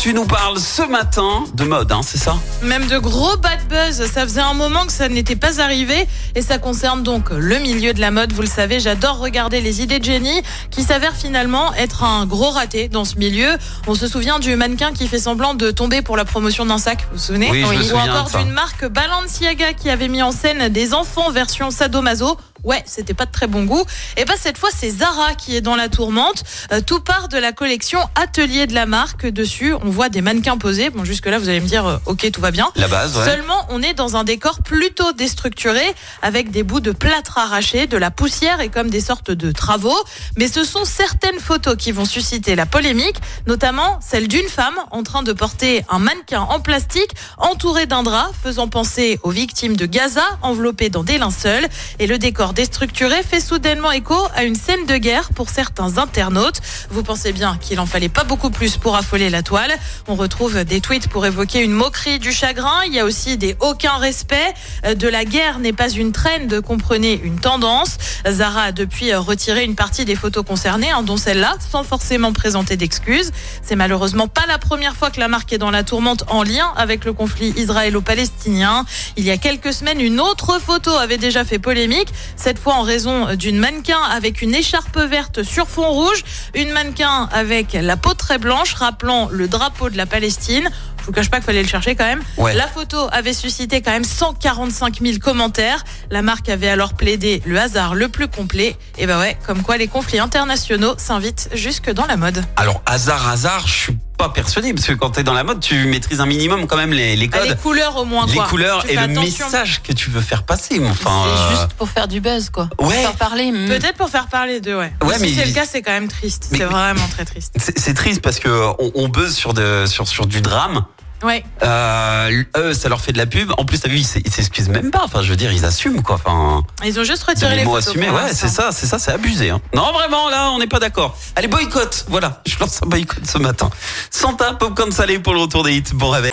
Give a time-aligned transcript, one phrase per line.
[0.00, 4.02] tu nous parles ce matin de mode, hein, c'est ça Même de gros bad buzz,
[4.10, 7.92] ça faisait un moment que ça n'était pas arrivé et ça concerne donc le milieu
[7.92, 8.32] de la mode.
[8.32, 10.40] Vous le savez, j'adore regarder les idées de Jenny
[10.70, 13.50] qui s'avèrent finalement être un gros raté dans ce milieu.
[13.86, 17.02] On se souvient du mannequin qui fait semblant de tomber pour la promotion d'un sac,
[17.10, 20.32] vous vous souvenez Oui, je me Ou encore d'une marque Balenciaga qui avait mis en
[20.32, 22.38] scène des enfants version sadomaso.
[22.64, 23.84] Ouais, c'était pas de très bon goût.
[24.16, 26.44] Et ben cette fois, c'est Zara qui est dans la tourmente.
[26.72, 29.26] Euh, tout part de la collection Atelier de la marque.
[29.26, 30.90] Dessus, on voit des mannequins posés.
[30.90, 32.70] Bon, jusque là, vous allez me dire, euh, ok, tout va bien.
[32.76, 33.24] La base, ouais.
[33.24, 35.82] Seulement, on est dans un décor plutôt déstructuré,
[36.22, 39.98] avec des bouts de plâtre arrachés, de la poussière et comme des sortes de travaux.
[40.36, 45.02] Mais ce sont certaines photos qui vont susciter la polémique, notamment celle d'une femme en
[45.02, 49.86] train de porter un mannequin en plastique entouré d'un drap, faisant penser aux victimes de
[49.86, 51.66] Gaza, enveloppées dans des linceuls.
[51.98, 56.60] Et le décor déstructuré fait soudainement écho à une scène de guerre pour certains internautes.
[56.90, 59.72] Vous pensez bien qu'il en fallait pas beaucoup plus pour affoler la toile.
[60.08, 62.84] On retrouve des tweets pour évoquer une moquerie du chagrin.
[62.86, 64.54] Il y a aussi des aucun respect.
[64.84, 67.98] Euh, De la guerre n'est pas une trend, comprenez une tendance.
[68.28, 72.32] Zara a depuis euh, retiré une partie des photos concernées, hein, dont celle-là, sans forcément
[72.32, 73.32] présenter d'excuses.
[73.62, 76.72] C'est malheureusement pas la première fois que la marque est dans la tourmente en lien
[76.76, 78.84] avec le conflit israélo-palestinien.
[79.16, 82.08] Il y a quelques semaines, une autre photo avait déjà fait polémique,
[82.40, 86.24] cette fois en raison d'une mannequin avec une écharpe verte sur fond rouge,
[86.54, 90.70] une mannequin avec la peau très blanche rappelant le drapeau de la Palestine.
[91.00, 92.22] Je vous cache pas qu'il fallait le chercher quand même.
[92.38, 92.54] Ouais.
[92.54, 95.84] La photo avait suscité quand même 145 000 commentaires.
[96.10, 98.76] La marque avait alors plaidé le hasard le plus complet.
[98.98, 102.42] Et bah ouais, comme quoi les conflits internationaux s'invitent jusque dans la mode.
[102.56, 105.86] Alors, hasard, hasard, je suis pas persuadé, parce que quand t'es dans la mode, tu
[105.86, 108.46] maîtrises un minimum quand même les, les Ah, codes, les couleurs au moins les quoi.
[108.46, 109.46] couleurs Tu et le attention.
[109.46, 110.80] message que tu veux faire passer.
[110.84, 112.68] Enfin, C'est euh, juste pour faire du buzz, quoi.
[112.76, 113.00] Pour Ouais.
[113.00, 113.50] faire parler.
[113.52, 113.68] mm.
[113.68, 114.92] Peut-être pour faire parler d'eux, ouais.
[115.04, 116.48] Ouais, si mais- c'est le cas, c'est quand même triste.
[116.52, 117.54] Mais- C'est vraiment très triste.
[117.58, 118.48] c'est c'est triste parce que
[118.78, 120.84] on, on buzz sur, de, sur, sur du drame.
[121.22, 121.44] Ouais.
[121.62, 123.52] Euh, eux, ça leur fait de la pub.
[123.58, 125.02] En plus, t'as vu, ils s'excusent même pas.
[125.04, 126.16] Enfin, je veux dire, ils assument quoi.
[126.16, 127.88] Enfin, Ils ont juste retiré les photos.
[127.88, 128.08] assumés.
[128.10, 129.50] Ouais, c'est ça, c'est ça, c'est abusé.
[129.50, 129.60] hein.
[129.74, 131.16] Non, vraiment, là, on n'est pas d'accord.
[131.36, 132.06] Allez, boycott.
[132.08, 133.70] Voilà, je lance un boycott ce matin.
[134.10, 135.84] Santa, popcorn salé pour le retour des hits.
[135.94, 136.32] Bon réveil.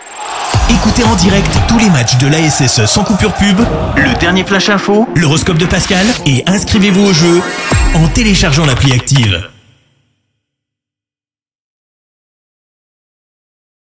[0.69, 3.59] Écoutez en direct tous les matchs de l'ASSE sans coupure pub,
[3.95, 7.41] le dernier flash info, l'horoscope de Pascal et inscrivez-vous au jeu
[7.95, 9.49] en téléchargeant l'appli active.